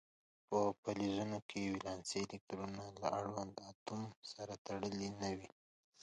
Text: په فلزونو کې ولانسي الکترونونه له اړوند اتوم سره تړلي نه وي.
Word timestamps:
په 0.47 0.59
فلزونو 0.81 1.37
کې 1.49 1.73
ولانسي 1.75 2.17
الکترونونه 2.23 2.85
له 3.01 3.07
اړوند 3.19 3.53
اتوم 3.71 4.01
سره 4.31 4.53
تړلي 4.67 5.09
نه 5.21 5.29
وي. 5.37 5.49